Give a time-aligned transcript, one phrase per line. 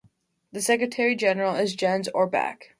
[0.51, 2.63] The Secretary General is Jens Orback.